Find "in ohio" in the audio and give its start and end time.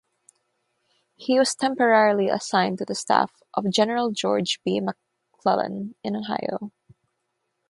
6.03-6.71